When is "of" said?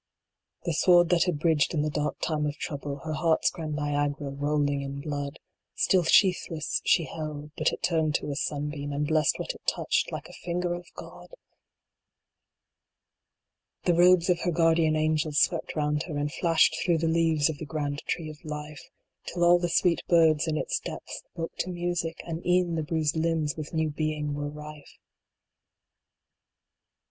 2.47-2.55, 10.73-10.87, 14.27-14.39, 17.47-17.59, 18.31-18.43